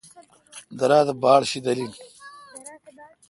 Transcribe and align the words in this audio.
درا 0.77 0.99
تہ 1.07 1.13
باڑشیدل 1.21 1.79
این۔ 1.81 1.91